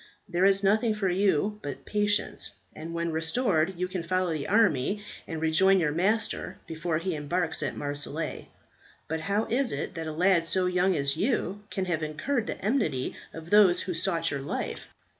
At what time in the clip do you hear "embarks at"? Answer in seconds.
7.13-7.77